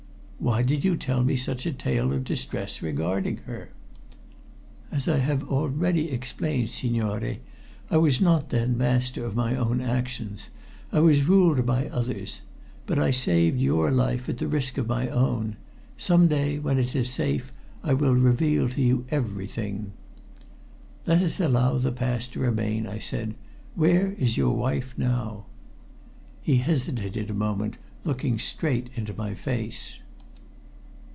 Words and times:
"Why 0.43 0.63
did 0.63 0.83
you 0.83 0.97
tell 0.97 1.23
me 1.23 1.35
such 1.35 1.67
a 1.67 1.71
tale 1.71 2.11
of 2.11 2.23
distress 2.23 2.81
regarding 2.81 3.37
her?" 3.45 3.69
"As 4.91 5.07
I 5.07 5.17
have 5.17 5.47
already 5.47 6.09
explained, 6.09 6.71
signore, 6.71 7.37
I 7.91 7.97
was 7.97 8.19
not 8.19 8.49
then 8.49 8.75
master 8.75 9.23
of 9.23 9.35
my 9.35 9.55
own 9.55 9.81
actions. 9.81 10.49
I 10.91 10.99
was 10.99 11.25
ruled 11.27 11.63
by 11.67 11.89
others. 11.89 12.41
But 12.87 12.97
I 12.97 13.11
saved 13.11 13.59
your 13.61 13.91
life 13.91 14.27
at 14.29 14.41
risk 14.41 14.79
of 14.79 14.87
my 14.87 15.09
own. 15.09 15.57
Some 15.95 16.27
day, 16.27 16.57
when 16.57 16.79
it 16.79 16.95
is 16.95 17.11
safe, 17.11 17.53
I 17.83 17.93
will 17.93 18.15
reveal 18.15 18.67
to 18.69 18.81
you 18.81 19.05
everything." 19.11 19.91
"Let 21.05 21.21
us 21.21 21.39
allow 21.39 21.77
the 21.77 21.91
past 21.91 22.33
to 22.33 22.39
remain," 22.39 22.87
I 22.87 22.97
said. 22.97 23.35
"Where 23.75 24.13
is 24.13 24.37
your 24.37 24.57
wife 24.57 24.95
now?" 24.97 25.45
He 26.41 26.55
hesitated 26.55 27.29
a 27.29 27.33
moment, 27.35 27.77
looking 28.03 28.39
straight 28.39 28.89
into 28.95 29.13
my 29.13 29.35
face. 29.35 29.99